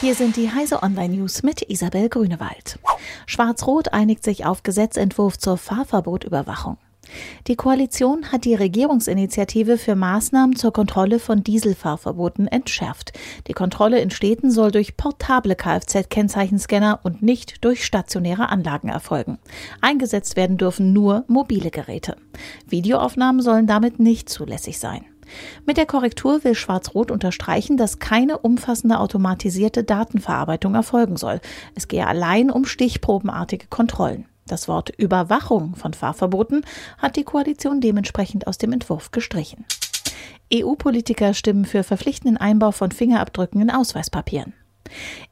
Hier 0.00 0.14
sind 0.14 0.36
die 0.36 0.50
Heise 0.50 0.82
Online 0.82 1.14
News 1.14 1.42
mit 1.42 1.60
Isabel 1.68 2.08
Grünewald. 2.08 2.78
Schwarz-Rot 3.26 3.92
einigt 3.92 4.24
sich 4.24 4.46
auf 4.46 4.62
Gesetzentwurf 4.62 5.36
zur 5.36 5.58
Fahrverbotüberwachung. 5.58 6.78
Die 7.48 7.56
Koalition 7.56 8.32
hat 8.32 8.46
die 8.46 8.54
Regierungsinitiative 8.54 9.76
für 9.76 9.96
Maßnahmen 9.96 10.56
zur 10.56 10.72
Kontrolle 10.72 11.18
von 11.18 11.44
Dieselfahrverboten 11.44 12.46
entschärft. 12.46 13.12
Die 13.46 13.52
Kontrolle 13.52 14.00
in 14.00 14.10
Städten 14.10 14.50
soll 14.50 14.70
durch 14.70 14.96
portable 14.96 15.54
Kfz-Kennzeichenscanner 15.54 17.00
und 17.02 17.20
nicht 17.22 17.62
durch 17.62 17.84
stationäre 17.84 18.48
Anlagen 18.48 18.88
erfolgen. 18.88 19.38
Eingesetzt 19.82 20.34
werden 20.34 20.56
dürfen 20.56 20.94
nur 20.94 21.24
mobile 21.28 21.70
Geräte. 21.70 22.16
Videoaufnahmen 22.66 23.42
sollen 23.42 23.66
damit 23.66 24.00
nicht 24.00 24.30
zulässig 24.30 24.78
sein. 24.78 25.04
Mit 25.66 25.76
der 25.76 25.86
Korrektur 25.86 26.44
will 26.44 26.54
Schwarz-Rot 26.54 27.10
unterstreichen, 27.10 27.76
dass 27.76 27.98
keine 27.98 28.38
umfassende 28.38 28.98
automatisierte 28.98 29.84
Datenverarbeitung 29.84 30.74
erfolgen 30.74 31.16
soll. 31.16 31.40
Es 31.74 31.88
gehe 31.88 32.06
allein 32.06 32.50
um 32.50 32.64
stichprobenartige 32.64 33.66
Kontrollen. 33.68 34.26
Das 34.46 34.66
Wort 34.66 34.90
Überwachung 34.96 35.76
von 35.76 35.94
Fahrverboten 35.94 36.64
hat 36.98 37.16
die 37.16 37.24
Koalition 37.24 37.80
dementsprechend 37.80 38.46
aus 38.46 38.58
dem 38.58 38.72
Entwurf 38.72 39.12
gestrichen. 39.12 39.64
EU-Politiker 40.52 41.34
stimmen 41.34 41.64
für 41.64 41.84
verpflichtenden 41.84 42.36
Einbau 42.36 42.72
von 42.72 42.90
Fingerabdrücken 42.90 43.60
in 43.60 43.70
Ausweispapieren. 43.70 44.54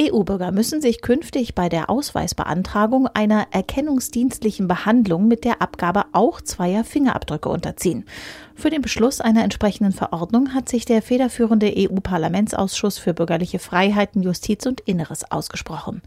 EU-Bürger 0.00 0.50
müssen 0.50 0.80
sich 0.80 1.02
künftig 1.02 1.54
bei 1.54 1.68
der 1.68 1.90
Ausweisbeantragung 1.90 3.06
einer 3.08 3.46
erkennungsdienstlichen 3.50 4.68
Behandlung 4.68 5.28
mit 5.28 5.44
der 5.44 5.62
Abgabe 5.62 6.04
auch 6.12 6.40
zweier 6.40 6.84
Fingerabdrücke 6.84 7.48
unterziehen. 7.48 8.04
Für 8.56 8.70
den 8.70 8.82
Beschluss 8.82 9.20
einer 9.20 9.42
entsprechenden 9.42 9.92
Verordnung 9.92 10.54
hat 10.54 10.68
sich 10.68 10.84
der 10.84 11.02
federführende 11.02 11.72
EU-Parlamentsausschuss 11.76 12.98
für 12.98 13.12
bürgerliche 13.12 13.58
Freiheiten, 13.58 14.22
Justiz 14.22 14.64
und 14.66 14.80
Inneres 14.80 15.30
ausgesprochen. 15.30 16.02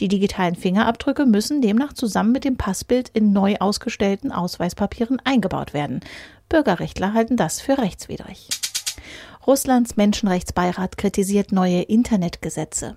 Die 0.00 0.08
digitalen 0.08 0.56
Fingerabdrücke 0.56 1.26
müssen 1.26 1.60
demnach 1.60 1.92
zusammen 1.92 2.32
mit 2.32 2.44
dem 2.44 2.56
Passbild 2.56 3.10
in 3.10 3.32
neu 3.32 3.56
ausgestellten 3.60 4.32
Ausweispapieren 4.32 5.20
eingebaut 5.24 5.74
werden. 5.74 6.00
Bürgerrechtler 6.48 7.12
halten 7.12 7.36
das 7.36 7.60
für 7.60 7.78
rechtswidrig. 7.78 8.48
Russlands 9.46 9.96
Menschenrechtsbeirat 9.96 10.98
kritisiert 10.98 11.50
neue 11.50 11.82
Internetgesetze. 11.82 12.96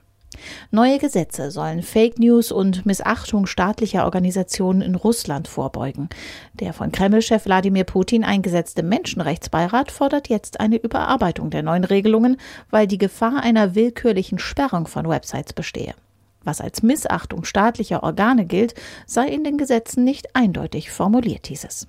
Neue 0.72 0.98
Gesetze 0.98 1.52
sollen 1.52 1.84
Fake 1.84 2.20
News 2.20 2.52
und 2.52 2.86
Missachtung 2.86 3.46
staatlicher 3.46 4.04
Organisationen 4.04 4.82
in 4.82 4.96
Russland 4.96 5.48
vorbeugen. 5.48 6.10
Der 6.54 6.74
von 6.74 6.92
Kreml-Chef 6.92 7.46
Wladimir 7.46 7.86
Putin 7.86 8.24
eingesetzte 8.24 8.84
Menschenrechtsbeirat 8.84 9.92
fordert 9.92 10.30
jetzt 10.30 10.60
eine 10.60 10.78
Überarbeitung 10.78 11.50
der 11.50 11.64
neuen 11.64 11.84
Regelungen, 11.84 12.38
weil 12.70 12.88
die 12.88 12.98
Gefahr 12.98 13.42
einer 13.42 13.76
willkürlichen 13.76 14.40
Sperrung 14.40 14.88
von 14.88 15.08
Websites 15.08 15.54
bestehe. 15.54 15.94
Was 16.44 16.60
als 16.60 16.84
Missachtung 16.84 17.46
staatlicher 17.46 18.04
Organe 18.04 18.46
gilt, 18.46 18.74
sei 19.06 19.28
in 19.28 19.46
den 19.46 19.58
Gesetzen 19.58 20.04
nicht 20.04 20.36
eindeutig 20.36 20.92
formuliert, 20.92 21.48
hieß 21.48 21.64
es. 21.64 21.88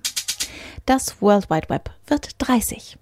Das 0.85 1.21
World 1.21 1.49
Wide 1.49 1.67
Web 1.69 1.89
wird 2.07 2.35
30. 2.37 2.97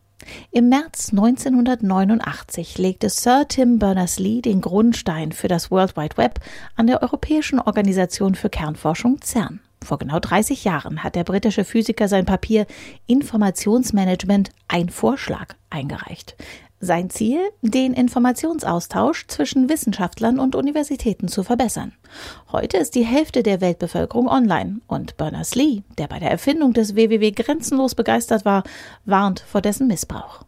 Im 0.52 0.70
März 0.70 1.10
1989 1.12 2.78
legte 2.78 3.10
Sir 3.10 3.46
Tim 3.48 3.80
Berners-Lee 3.80 4.42
den 4.42 4.62
Grundstein 4.62 5.32
für 5.32 5.48
das 5.48 5.72
World 5.72 5.98
Wide 5.98 6.18
Web 6.18 6.40
an 6.76 6.88
der 6.88 7.02
Europäischen 7.02 7.60
Organisation 7.60 8.36
für 8.36 8.50
Kernforschung 8.50 9.22
CERN. 9.22 9.60
Vor 9.84 9.98
genau 9.98 10.20
30 10.20 10.64
Jahren 10.64 11.04
hat 11.04 11.16
der 11.16 11.24
britische 11.24 11.66
Physiker 11.66 12.08
sein 12.08 12.26
Papier 12.26 12.66
Informationsmanagement 13.06 14.50
ein 14.68 14.90
Vorschlag 14.90 15.56
eingereicht. 15.70 16.36
Sein 16.84 17.10
Ziel, 17.10 17.40
den 17.62 17.94
Informationsaustausch 17.94 19.28
zwischen 19.28 19.70
Wissenschaftlern 19.70 20.38
und 20.38 20.54
Universitäten 20.54 21.30
zu 21.30 21.44
verbessern. 21.44 21.94
Heute 22.52 22.76
ist 22.76 22.96
die 22.96 23.06
Hälfte 23.06 23.42
der 23.42 23.62
Weltbevölkerung 23.62 24.28
online 24.28 24.82
und 24.88 25.16
Berners-Lee, 25.16 25.84
der 25.98 26.08
bei 26.08 26.20
der 26.20 26.30
Erfindung 26.30 26.74
des 26.74 26.94
WWW 26.98 27.32
grenzenlos 27.32 27.96
begeistert 27.96 28.44
war, 28.44 28.64
warnt 29.06 29.40
vor 29.40 29.62
dessen 29.62 29.88
Missbrauch. 29.88 30.44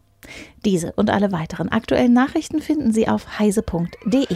Diese 0.62 0.92
und 0.92 1.08
alle 1.08 1.32
weiteren 1.32 1.70
aktuellen 1.70 2.12
Nachrichten 2.12 2.60
finden 2.60 2.92
Sie 2.92 3.08
auf 3.08 3.38
heise.de. 3.38 4.26